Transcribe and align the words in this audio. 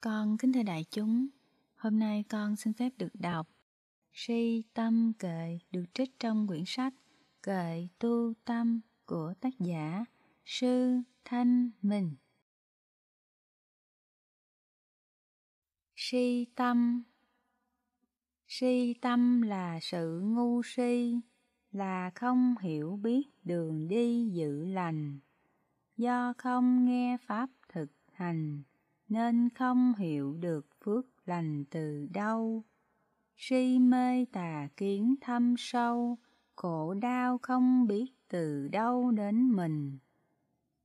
Con 0.00 0.38
kính 0.38 0.52
thưa 0.52 0.62
đại 0.62 0.84
chúng, 0.90 1.26
hôm 1.76 1.98
nay 1.98 2.24
con 2.28 2.56
xin 2.56 2.72
phép 2.72 2.92
được 2.98 3.14
đọc 3.14 3.48
Si 4.12 4.62
Tâm 4.74 5.12
Kệ 5.18 5.58
được 5.70 5.84
trích 5.94 6.18
trong 6.18 6.46
quyển 6.46 6.62
sách 6.66 6.94
Kệ 7.42 7.88
Tu 7.98 8.34
Tâm 8.44 8.80
của 9.06 9.34
tác 9.40 9.58
giả 9.58 10.04
Sư 10.44 11.00
Thanh 11.24 11.70
Minh. 11.82 12.16
Si 15.96 16.46
tâm 16.54 17.02
Si 18.48 18.94
tâm 19.00 19.42
là 19.42 19.78
sự 19.82 20.20
ngu 20.24 20.62
si, 20.62 21.20
là 21.70 22.10
không 22.14 22.54
hiểu 22.60 22.96
biết 23.02 23.22
đường 23.44 23.88
đi 23.88 24.30
dự 24.32 24.64
lành, 24.64 25.18
do 25.96 26.32
không 26.38 26.84
nghe 26.84 27.16
pháp 27.26 27.50
thực 27.68 27.90
hành 28.12 28.62
nên 29.08 29.48
không 29.54 29.94
hiểu 29.94 30.36
được 30.40 30.66
phước 30.84 31.06
lành 31.26 31.64
từ 31.70 32.06
đâu. 32.12 32.64
Si 33.36 33.78
mê 33.78 34.24
tà 34.24 34.68
kiến 34.76 35.14
thâm 35.20 35.54
sâu, 35.58 36.18
khổ 36.56 36.94
đau 36.94 37.38
không 37.42 37.86
biết 37.86 38.12
từ 38.28 38.68
đâu 38.68 39.10
đến 39.10 39.52
mình. 39.52 39.98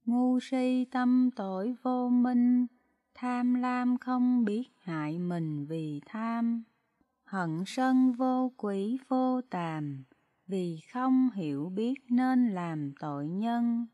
Ngu 0.05 0.39
si 0.39 0.85
tâm 0.91 1.29
tội 1.35 1.75
vô 1.83 2.09
minh, 2.09 2.67
tham 3.13 3.53
lam 3.53 3.97
không 3.97 4.45
biết 4.45 4.63
hại 4.79 5.19
mình 5.19 5.65
vì 5.65 6.01
tham. 6.05 6.63
Hận 7.23 7.63
sân 7.65 8.11
vô 8.11 8.51
quỷ 8.57 8.97
vô 9.07 9.41
tàm, 9.41 10.03
vì 10.47 10.79
không 10.93 11.29
hiểu 11.35 11.69
biết 11.69 11.93
nên 12.09 12.49
làm 12.49 12.91
tội 12.99 13.27
nhân. 13.27 13.85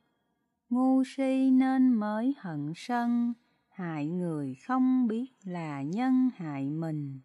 Ngu 0.69 1.03
si 1.03 1.49
nên 1.51 1.93
mới 1.93 2.35
hận 2.37 2.73
sân, 2.75 3.33
hại 3.79 4.07
người 4.07 4.55
không 4.55 5.07
biết 5.07 5.31
là 5.43 5.81
nhân 5.81 6.29
hại 6.35 6.69
mình. 6.69 7.19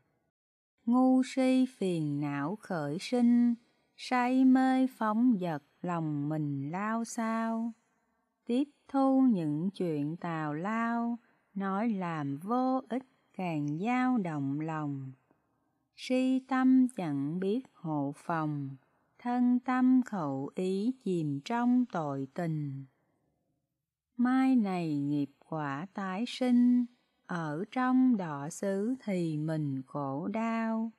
Ngu 0.87 1.23
si 1.23 1.67
phiền 1.77 2.21
não 2.21 2.57
khởi 2.57 2.99
sinh, 3.01 3.55
say 3.97 4.45
mê 4.45 4.87
phóng 4.87 5.39
dật 5.41 5.63
lòng 5.83 6.29
mình 6.29 6.71
lao 6.71 7.05
sao. 7.05 7.73
Tiếp 8.47 8.69
thu 8.89 9.21
những 9.21 9.71
chuyện 9.71 10.17
tào 10.17 10.55
lao, 10.55 11.19
nói 11.55 11.89
làm 11.89 12.37
vô 12.37 12.81
ích 12.89 13.07
càng 13.37 13.79
dao 13.79 14.19
động 14.19 14.61
lòng. 14.61 15.13
Si 15.97 16.41
tâm 16.49 16.89
chẳng 16.97 17.41
biết 17.41 17.63
hộ 17.73 18.13
phòng, 18.17 18.77
thân 19.19 19.59
tâm 19.61 20.03
khẩu 20.07 20.51
ý 20.55 20.93
chìm 21.05 21.41
trong 21.45 21.85
tội 21.93 22.29
tình. 22.35 22.85
Mai 24.17 24.57
này 24.57 24.99
nghiệp 24.99 25.31
quả 25.55 25.87
tái 25.95 26.25
sinh, 26.27 26.85
ở 27.27 27.65
trong 27.71 28.17
đọ 28.17 28.49
xứ 28.51 28.95
thì 29.05 29.39
mình 29.39 29.83
khổ 29.87 30.29
đau. 30.29 30.93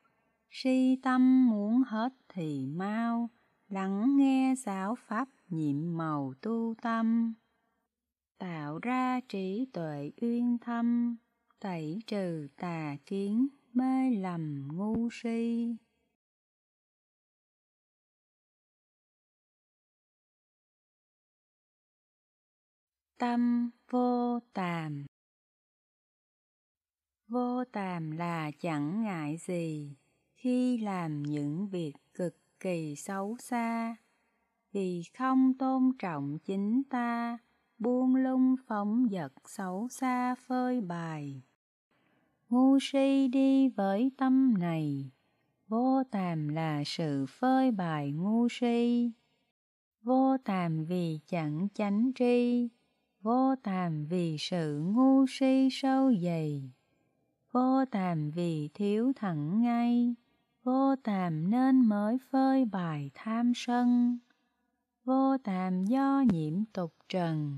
Si 0.52 0.96
tâm 1.04 1.50
muốn 1.50 1.84
hết 1.88 2.14
thì 2.30 2.66
mau, 2.66 3.30
lắng 3.70 4.18
nghe 4.18 4.54
giáo 4.58 4.96
pháp 5.08 5.28
nhiệm 5.50 5.98
màu 5.98 6.34
tu 6.42 6.74
tâm. 6.82 7.34
Tạo 8.38 8.80
ra 8.82 9.20
trí 9.30 9.68
tuệ 9.74 10.12
uyên 10.22 10.58
thâm, 10.58 11.16
tẩy 11.60 12.00
trừ 12.08 12.48
tà 12.58 12.96
kiến 13.06 13.48
mê 13.74 14.10
lầm 14.10 14.68
ngu 14.74 15.10
si. 15.12 15.76
Tâm 23.18 23.70
vô 23.90 24.40
tàm 24.54 25.06
Vô 27.28 27.64
tàm 27.72 28.12
là 28.12 28.52
chẳng 28.60 29.04
ngại 29.04 29.38
gì 29.38 29.96
khi 30.36 30.78
làm 30.78 31.24
những 31.24 31.68
việc 31.68 31.94
cực 32.14 32.38
kỳ 32.60 32.96
xấu 32.96 33.38
xa, 33.40 33.96
vì 34.72 35.04
không 35.18 35.54
tôn 35.54 35.92
trọng 36.00 36.40
chính 36.40 36.84
ta, 36.90 37.38
buông 37.78 38.16
lung 38.16 38.56
phóng 38.68 39.08
dật 39.12 39.34
xấu 39.46 39.88
xa 39.92 40.36
phơi 40.48 40.82
bài. 40.82 41.42
Ngu 42.50 42.78
si 42.82 43.28
đi 43.28 43.70
với 43.70 44.12
tâm 44.18 44.54
này, 44.60 45.12
vô 45.68 46.04
tàm 46.12 46.48
là 46.48 46.84
sự 46.86 47.26
phơi 47.30 47.72
bài 47.72 48.12
ngu 48.12 48.48
si. 48.50 49.12
Vô 50.02 50.38
tàm 50.38 50.86
vì 50.86 51.20
chẳng 51.28 51.68
chánh 51.74 52.12
tri, 52.16 52.70
vô 53.26 53.56
tàm 53.64 54.06
vì 54.06 54.38
sự 54.40 54.80
ngu 54.80 55.26
si 55.28 55.70
sâu 55.72 56.14
dày, 56.22 56.72
vô 57.52 57.86
tàm 57.92 58.32
vì 58.32 58.70
thiếu 58.74 59.12
thẳng 59.16 59.62
ngay, 59.62 60.16
vô 60.64 60.96
tàm 61.04 61.52
nên 61.52 61.90
mới 61.90 62.18
phơi 62.32 62.66
bài 62.66 63.12
tham 63.14 63.52
sân, 63.56 64.18
vô 65.06 65.38
tàm 65.38 65.86
do 65.86 66.24
nhiễm 66.32 66.66
tục 66.74 66.94
trần, 67.10 67.58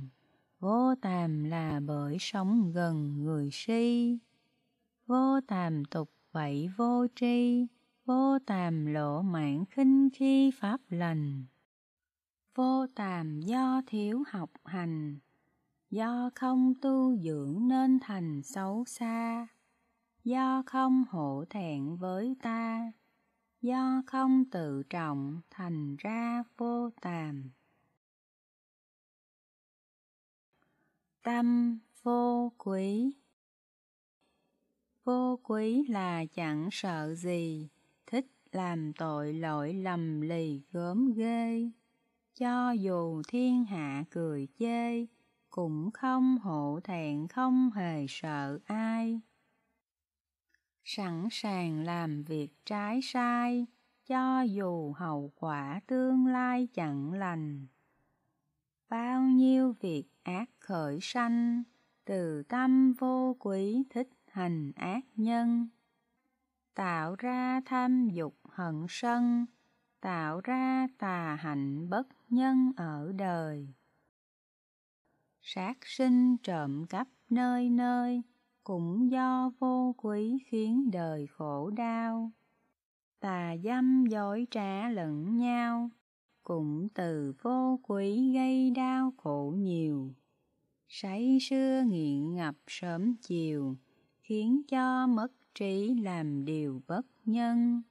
vô 0.60 0.96
tàm 1.02 1.44
là 1.44 1.80
bởi 1.80 2.18
sống 2.20 2.72
gần 2.72 3.24
người 3.24 3.50
si, 3.52 4.18
vô 5.08 5.42
tàm 5.48 5.86
tục 5.86 6.12
vậy 6.32 6.70
vô 6.78 7.06
tri, 7.16 7.68
vô 8.06 8.40
tàm 8.46 8.86
lộ 8.86 9.22
mạng 9.22 9.66
khinh 9.70 10.10
khi 10.14 10.52
pháp 10.52 10.82
lành, 10.90 11.46
vô 12.56 12.88
tàm 12.96 13.42
do 13.42 13.82
thiếu 13.88 14.24
học 14.32 14.52
hành, 14.66 15.20
do 15.90 16.30
không 16.36 16.74
tu 16.82 17.18
dưỡng 17.18 17.68
nên 17.68 18.00
thành 18.00 18.42
xấu 18.44 18.86
xa, 18.86 19.48
do 20.24 20.64
không 20.66 21.04
hổ 21.10 21.44
thẹn 21.50 21.98
với 21.98 22.36
ta, 22.42 22.92
do 23.62 24.02
không 24.08 24.46
tự 24.52 24.84
trọng 24.84 25.42
thành 25.50 25.96
ra 26.00 26.44
vô 26.58 26.90
tàm. 27.02 27.50
Tâm 31.24 31.80
vô 32.04 32.52
quý 32.58 33.12
Vô 35.08 35.40
quý 35.44 35.84
là 35.90 36.26
chẳng 36.26 36.70
sợ 36.72 37.16
gì, 37.16 37.70
thích 38.06 38.26
làm 38.52 38.94
tội 38.94 39.34
lỗi 39.34 39.74
lầm 39.74 40.22
lì 40.22 40.62
gớm 40.72 41.14
ghê. 41.14 41.70
Cho 42.40 42.72
dù 42.72 43.22
thiên 43.28 43.66
hạ 43.66 44.04
cười 44.10 44.48
chê, 44.60 45.06
cũng 45.50 45.92
không 45.92 46.38
hổ 46.38 46.80
thẹn 46.84 47.28
không 47.28 47.72
hề 47.72 48.06
sợ 48.10 48.60
ai. 48.66 49.22
Sẵn 50.84 51.28
sàng 51.32 51.84
làm 51.84 52.24
việc 52.24 52.50
trái 52.66 53.00
sai, 53.04 53.66
cho 54.06 54.42
dù 54.42 54.94
hậu 54.94 55.32
quả 55.36 55.80
tương 55.88 56.28
lai 56.28 56.68
chẳng 56.74 57.14
lành. 57.14 57.68
Bao 58.90 59.22
nhiêu 59.22 59.76
việc 59.80 60.06
ác 60.24 60.50
khởi 60.60 61.00
sanh, 61.02 61.64
từ 62.06 62.44
tâm 62.44 62.94
vô 62.94 63.36
quý 63.40 63.84
thích 63.90 64.10
hành 64.28 64.72
ác 64.76 65.06
nhân. 65.16 65.68
Tạo 66.76 67.16
ra 67.16 67.62
tham 67.66 68.10
dục 68.10 68.36
hận 68.50 68.86
sân, 68.90 69.46
tạo 70.02 70.42
ra 70.44 70.88
tà 70.98 71.36
hạnh 71.36 71.90
bất 71.90 72.08
nhân 72.30 72.72
ở 72.78 73.12
đời 73.16 73.74
sát 75.50 75.78
sinh 75.86 76.38
trộm 76.38 76.86
cắp 76.86 77.08
nơi 77.30 77.70
nơi, 77.70 78.22
cũng 78.64 79.12
do 79.12 79.52
vô 79.60 79.96
quý 79.98 80.38
khiến 80.48 80.92
đời 80.92 81.28
khổ 81.28 81.70
đau. 81.70 82.32
Tà 83.20 83.56
dâm 83.64 84.06
dối 84.06 84.48
trá 84.52 84.90
lẫn 84.90 85.38
nhau, 85.38 85.90
cũng 86.44 86.88
từ 86.94 87.34
vô 87.42 87.80
quý 87.84 88.34
gây 88.34 88.72
đau 88.72 89.14
khổ 89.18 89.54
nhiều. 89.58 90.14
sấy 90.88 91.38
xưa 91.42 91.84
nghiện 91.88 92.36
ngập 92.36 92.56
sớm 92.68 93.16
chiều, 93.22 93.76
khiến 94.22 94.62
cho 94.68 95.08
mất 95.08 95.32
trí 95.56 95.96
làm 96.04 96.46
điều 96.46 96.82
bất 96.88 97.06
nhân. 97.26 97.82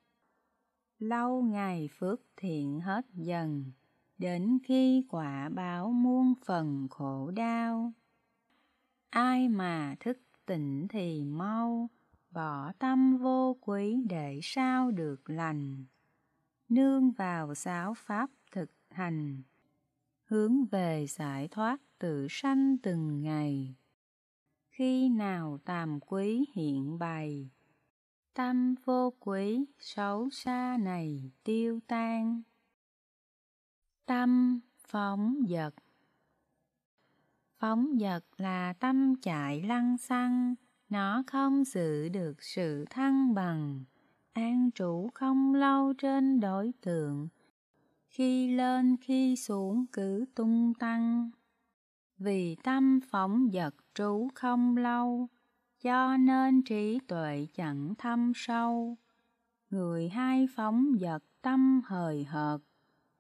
Lâu 0.99 1.43
ngày 1.43 1.89
phước 1.99 2.21
thiện 2.37 2.81
hết 2.81 3.07
dần, 3.15 3.73
đến 4.19 4.59
khi 4.65 5.05
quả 5.09 5.49
báo 5.49 5.93
muôn 5.93 6.35
phần 6.47 6.89
khổ 6.91 7.31
đau. 7.31 7.93
Ai 9.11 9.49
mà 9.49 9.95
thức 10.01 10.19
tỉnh 10.47 10.89
thì 10.89 11.25
mau, 11.25 11.91
bỏ 12.31 12.73
tâm 12.79 13.17
vô 13.19 13.57
quý 13.61 13.97
để 14.09 14.41
sao 14.43 14.91
được 14.91 15.31
lành. 15.31 15.85
Nương 16.69 17.11
vào 17.11 17.55
giáo 17.55 17.95
pháp 17.97 18.31
thực 18.53 18.71
hành, 18.91 19.43
hướng 20.25 20.65
về 20.65 21.07
giải 21.09 21.49
thoát 21.49 21.81
tự 21.99 22.27
sanh 22.31 22.77
từng 22.83 23.23
ngày. 23.23 23.75
Khi 24.69 25.09
nào 25.09 25.59
tàm 25.65 26.01
quý 26.01 26.45
hiện 26.53 26.99
bày, 26.99 27.51
tâm 28.35 28.75
vô 28.85 29.13
quý 29.21 29.65
xấu 29.79 30.31
xa 30.31 30.79
này 30.81 31.31
tiêu 31.45 31.81
tan. 31.87 32.43
Tâm 34.07 34.61
phóng 34.89 35.35
dật 35.49 35.75
Phóng 37.59 37.99
dật 38.01 38.25
là 38.37 38.73
tâm 38.73 39.15
chạy 39.23 39.63
lăng 39.63 39.99
xăng, 39.99 40.55
nó 40.89 41.23
không 41.27 41.65
giữ 41.65 42.09
được 42.09 42.43
sự 42.43 42.85
thăng 42.91 43.35
bằng, 43.35 43.85
an 44.33 44.71
trụ 44.71 45.11
không 45.15 45.55
lâu 45.55 45.93
trên 45.99 46.41
đối 46.41 46.73
tượng, 46.81 47.29
khi 48.09 48.55
lên 48.55 48.97
khi 49.01 49.37
xuống 49.37 49.87
cứ 49.93 50.25
tung 50.35 50.75
tăng. 50.75 51.31
Vì 52.19 52.57
tâm 52.63 53.01
phóng 53.11 53.49
dật 53.53 53.75
trú 53.95 54.29
không 54.35 54.77
lâu, 54.77 55.29
cho 55.83 56.17
nên 56.17 56.63
trí 56.63 56.99
tuệ 57.09 57.47
chẳng 57.55 57.95
thâm 57.99 58.33
sâu. 58.35 58.97
Người 59.71 60.09
hai 60.09 60.47
phóng 60.57 60.93
dật 61.01 61.23
tâm 61.43 61.81
hời 61.87 62.25
hợt, 62.25 62.59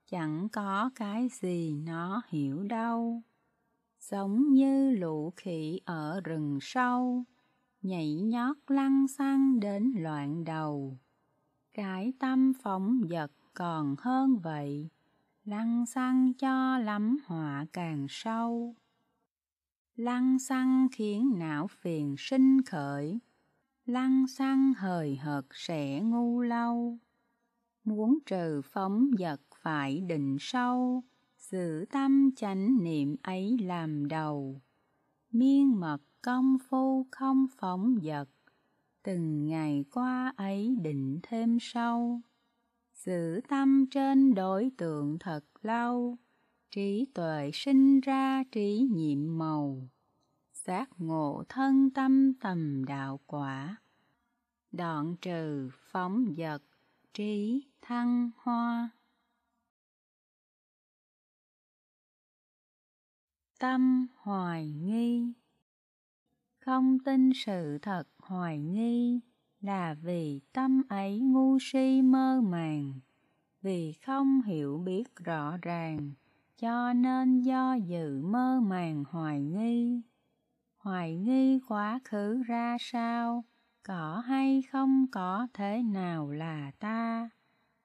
chẳng 0.06 0.48
có 0.52 0.90
cái 0.94 1.28
gì 1.28 1.74
nó 1.74 2.22
hiểu 2.28 2.62
đâu. 2.62 3.22
Giống 4.00 4.52
như 4.52 4.90
lũ 4.90 5.32
khỉ 5.36 5.80
ở 5.84 6.20
rừng 6.24 6.58
sâu, 6.62 7.24
nhảy 7.82 8.14
nhót 8.14 8.56
lăn 8.66 9.08
xăng 9.08 9.60
đến 9.60 9.92
loạn 9.96 10.44
đầu. 10.44 10.98
Cái 11.74 12.12
tâm 12.18 12.52
phóng 12.62 13.00
dật 13.10 13.32
còn 13.54 13.96
hơn 13.98 14.38
vậy, 14.38 14.88
lăn 15.44 15.86
xăng 15.86 16.32
cho 16.34 16.78
lắm 16.78 17.18
họa 17.24 17.66
càng 17.72 18.06
sâu. 18.08 18.74
Lăng 19.96 20.38
xăng 20.38 20.88
khiến 20.92 21.32
não 21.38 21.66
phiền 21.66 22.14
sinh 22.18 22.62
khởi, 22.62 23.18
lăng 23.86 24.26
xăng 24.26 24.72
hời 24.74 25.16
hợt 25.16 25.44
sẽ 25.50 26.00
ngu 26.00 26.40
lâu. 26.40 26.98
Muốn 27.84 28.18
trừ 28.26 28.60
phóng 28.64 29.10
vật 29.18 29.40
phải 29.66 30.00
định 30.00 30.36
sâu, 30.40 31.02
giữ 31.38 31.84
tâm 31.90 32.30
chánh 32.36 32.84
niệm 32.84 33.16
ấy 33.22 33.56
làm 33.62 34.08
đầu. 34.08 34.60
Miên 35.30 35.80
mật 35.80 35.98
công 36.22 36.56
phu 36.68 37.06
không 37.10 37.46
phóng 37.58 37.98
vật, 38.02 38.28
từng 39.02 39.46
ngày 39.46 39.84
qua 39.90 40.32
ấy 40.36 40.76
định 40.82 41.18
thêm 41.22 41.58
sâu. 41.60 42.20
Giữ 42.94 43.40
tâm 43.48 43.86
trên 43.90 44.34
đối 44.34 44.70
tượng 44.76 45.18
thật 45.18 45.44
lâu, 45.62 46.16
trí 46.70 47.06
tuệ 47.14 47.50
sinh 47.54 48.00
ra 48.00 48.44
trí 48.52 48.88
nhiệm 48.90 49.38
màu, 49.38 49.88
giác 50.52 50.90
ngộ 50.98 51.42
thân 51.48 51.90
tâm 51.90 52.34
tầm 52.34 52.84
đạo 52.84 53.20
quả, 53.26 53.76
đoạn 54.72 55.16
trừ 55.20 55.70
phóng 55.90 56.34
vật 56.36 56.62
trí 57.14 57.62
thăng 57.82 58.30
hoa. 58.36 58.90
Tâm 63.58 64.06
hoài 64.16 64.70
nghi 64.70 65.32
Không 66.60 66.98
tin 66.98 67.30
sự 67.34 67.78
thật 67.82 68.04
hoài 68.18 68.58
nghi 68.58 69.20
là 69.60 69.94
vì 69.94 70.40
tâm 70.52 70.82
ấy 70.88 71.20
ngu 71.20 71.58
si 71.60 72.02
mơ 72.02 72.40
màng, 72.44 73.00
vì 73.62 73.92
không 74.06 74.42
hiểu 74.42 74.78
biết 74.78 75.16
rõ 75.16 75.56
ràng, 75.62 76.12
cho 76.56 76.92
nên 76.92 77.40
do 77.40 77.74
dự 77.74 78.20
mơ 78.22 78.60
màng 78.60 79.04
hoài 79.10 79.40
nghi. 79.40 80.02
Hoài 80.76 81.16
nghi 81.16 81.60
quá 81.68 82.00
khứ 82.04 82.42
ra 82.46 82.76
sao, 82.80 83.44
có 83.82 84.22
hay 84.26 84.62
không 84.72 85.06
có 85.12 85.46
thế 85.54 85.82
nào 85.82 86.30
là 86.30 86.70
ta, 86.78 87.30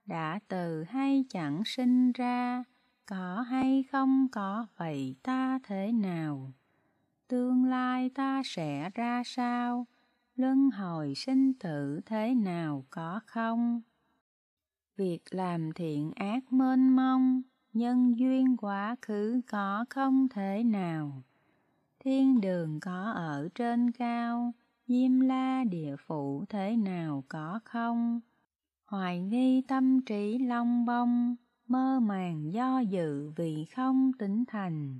đã 0.06 0.39
từ 0.47 0.83
hay 0.83 1.25
chẳng 1.29 1.62
sinh 1.65 2.12
ra, 2.12 2.63
có 3.06 3.42
hay 3.42 3.83
không 3.92 4.27
có 4.31 4.65
vậy 4.77 5.15
ta 5.24 5.59
thế 5.63 5.92
nào, 5.92 6.51
tương 7.27 7.65
lai 7.65 8.09
ta 8.09 8.42
sẽ 8.45 8.89
ra 8.94 9.24
sao, 9.25 9.88
luân 10.36 10.69
hồi 10.69 11.13
sinh 11.15 11.53
tử 11.53 12.01
thế 12.06 12.33
nào 12.33 12.86
có 12.89 13.19
không? 13.25 13.81
Việc 14.98 15.21
làm 15.31 15.74
thiện 15.74 16.12
ác 16.15 16.53
mênh 16.53 16.95
mông, 16.95 17.42
nhân 17.74 18.19
duyên 18.19 18.57
quá 18.57 18.95
khứ 19.01 19.42
có 19.51 19.86
không 19.89 20.27
thể 20.30 20.63
nào. 20.63 21.24
Thiên 22.00 22.42
đường 22.42 22.80
có 22.80 23.12
ở 23.15 23.50
trên 23.56 23.92
cao, 23.92 24.54
diêm 24.88 25.19
la 25.19 25.63
địa 25.63 25.95
phủ 25.95 26.45
thế 26.50 26.75
nào 26.75 27.24
có 27.27 27.59
không? 27.65 28.19
Hoài 28.86 29.19
nghi 29.19 29.62
tâm 29.62 30.01
trí 30.01 30.38
long 30.38 30.86
bông, 30.86 31.36
mơ 31.71 32.00
màng 32.00 32.53
do 32.53 32.79
dự 32.79 33.31
vì 33.35 33.65
không 33.75 34.12
tỉnh 34.19 34.44
thành. 34.47 35.00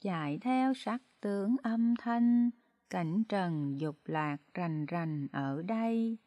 Chạy 0.00 0.38
theo 0.38 0.74
sắc 0.74 1.02
tướng 1.20 1.56
âm 1.62 1.94
thanh, 1.96 2.50
cảnh 2.90 3.22
trần 3.28 3.80
dục 3.80 3.96
lạc 4.04 4.36
rành 4.54 4.86
rành 4.86 5.28
ở 5.32 5.62
đây. 5.62 6.18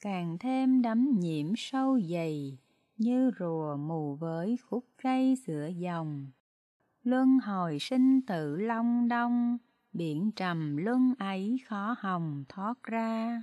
Càng 0.00 0.36
thêm 0.40 0.82
đắm 0.82 1.10
nhiễm 1.20 1.46
sâu 1.56 2.00
dày, 2.00 2.58
như 2.96 3.30
rùa 3.38 3.76
mù 3.76 4.14
với 4.14 4.56
khúc 4.68 4.84
cây 5.02 5.36
giữa 5.46 5.66
dòng. 5.66 6.26
Luân 7.02 7.38
hồi 7.38 7.78
sinh 7.80 8.20
tử 8.26 8.56
long 8.56 9.08
đông, 9.08 9.58
biển 9.92 10.30
trầm 10.36 10.76
luân 10.76 11.14
ấy 11.18 11.58
khó 11.66 11.94
hồng 11.98 12.44
thoát 12.48 12.82
ra. 12.82 13.42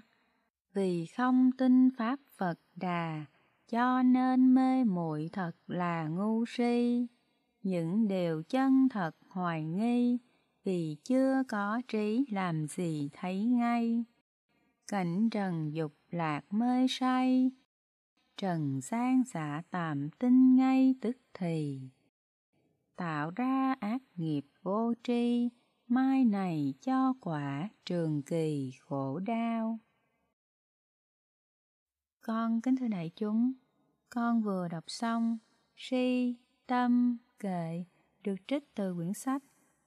Vì 0.74 1.06
không 1.06 1.52
tin 1.58 1.90
Pháp 1.98 2.19
Phật 2.38 2.60
Đà, 2.75 3.25
cho 3.68 4.04
nên 4.04 4.54
mê 4.54 4.84
muội 4.84 5.30
thật 5.34 5.52
là 5.68 6.08
ngu 6.08 6.46
si. 6.46 7.08
Những 7.64 8.08
điều 8.08 8.44
chân 8.44 8.90
thật 8.90 9.16
hoài 9.28 9.64
nghi, 9.64 10.18
vì 10.64 10.98
chưa 11.04 11.44
có 11.48 11.81
trí 11.88 12.25
làm 12.31 12.68
gì 12.68 13.10
thấy 13.14 13.46
ngay. 13.46 14.04
Cảnh 14.88 15.30
trần 15.30 15.74
dục 15.74 15.94
lạc 16.12 16.54
mê 16.54 16.88
say, 16.90 17.52
trần 18.38 18.80
gian 18.84 19.24
xả 19.24 19.62
tạm 19.72 20.10
tin 20.10 20.56
ngay 20.56 20.96
tức 21.02 21.18
thì. 21.34 21.81
Tạo 22.96 23.31
ra 23.36 23.75
ác 23.80 24.02
nghiệp 24.16 24.46
vô 24.64 24.94
tri, 25.04 25.50
mai 25.88 26.25
này 26.25 26.74
cho 26.81 27.14
quả 27.22 27.69
trường 27.86 28.22
kỳ 28.22 28.72
khổ 28.80 29.19
đau. 29.19 29.80
Con 32.28 32.62
kính 32.62 32.76
thưa 32.76 32.88
đại 32.88 33.12
chúng, 33.16 33.54
con 34.10 34.42
vừa 34.42 34.68
đọc 34.68 34.84
xong 34.88 35.38
Si, 35.76 36.36
Tâm, 36.66 37.18
Kệ 37.40 37.86
được 38.24 38.36
trích 38.48 38.76
từ 38.76 38.96
quyển 38.96 39.14
sách 39.14 39.44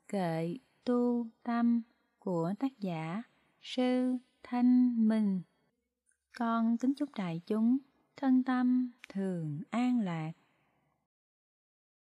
Kệ, 0.08 0.56
Tu, 0.84 1.26
Tâm 1.42 1.82
của 2.18 2.52
tác 2.58 2.78
giả 2.78 3.22
Sư 3.60 4.16
Thanh 4.42 4.94
Minh. 5.08 5.42
Con 6.38 6.78
kính 6.78 6.94
chúc 6.94 7.08
đại 7.16 7.40
chúng 7.46 7.78
thân 8.16 8.44
tâm 8.44 8.90
thường 9.08 9.62
an 9.70 10.00
lạc, 10.00 10.32